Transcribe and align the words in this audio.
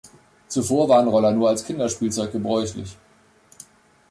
Zuvor 0.47 0.89
waren 0.89 1.07
Roller 1.07 1.31
nur 1.31 1.49
als 1.49 1.63
Kinderspielzeug 1.63 2.31
gebräuchlich. 2.31 2.97